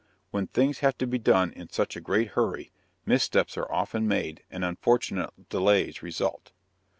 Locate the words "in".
1.53-1.69